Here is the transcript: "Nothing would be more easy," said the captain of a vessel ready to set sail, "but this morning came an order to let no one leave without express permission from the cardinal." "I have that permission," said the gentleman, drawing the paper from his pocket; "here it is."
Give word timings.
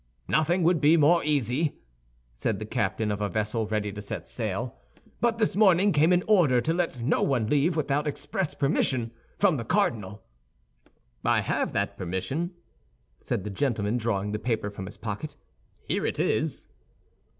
"Nothing 0.27 0.63
would 0.63 0.81
be 0.81 0.97
more 0.97 1.23
easy," 1.23 1.75
said 2.33 2.57
the 2.57 2.65
captain 2.65 3.11
of 3.11 3.21
a 3.21 3.29
vessel 3.29 3.67
ready 3.67 3.91
to 3.91 4.01
set 4.01 4.25
sail, 4.25 4.75
"but 5.19 5.37
this 5.37 5.55
morning 5.55 5.91
came 5.91 6.11
an 6.11 6.23
order 6.25 6.59
to 6.59 6.73
let 6.73 7.01
no 7.01 7.21
one 7.21 7.45
leave 7.45 7.75
without 7.75 8.07
express 8.07 8.55
permission 8.55 9.11
from 9.37 9.57
the 9.57 9.63
cardinal." 9.63 10.23
"I 11.23 11.41
have 11.41 11.71
that 11.73 11.97
permission," 11.99 12.49
said 13.19 13.43
the 13.43 13.51
gentleman, 13.51 13.97
drawing 13.97 14.31
the 14.31 14.39
paper 14.39 14.71
from 14.71 14.87
his 14.87 14.97
pocket; 14.97 15.35
"here 15.87 16.07
it 16.07 16.17
is." 16.17 16.67